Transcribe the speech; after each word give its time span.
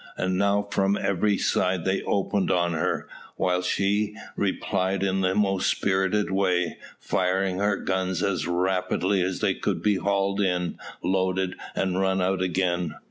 And 0.17 0.35
now 0.35 0.67
from 0.71 0.97
every 0.99 1.37
side 1.37 1.85
they 1.85 2.01
opened 2.01 2.49
on 2.49 2.73
her, 2.73 3.07
while, 3.35 3.61
she 3.61 4.15
replied 4.35 5.03
in 5.03 5.21
the 5.21 5.35
most 5.35 5.69
spirited 5.69 6.31
way, 6.31 6.77
firing 6.99 7.59
her 7.59 7.77
guns 7.77 8.23
as 8.23 8.47
rapidly 8.47 9.21
as 9.21 9.41
they 9.41 9.53
could 9.53 9.83
be 9.83 9.97
hauled 9.97 10.41
in, 10.41 10.79
loaded, 11.03 11.55
and 11.75 11.99
run 11.99 12.19
out 12.19 12.41
again. 12.41 12.95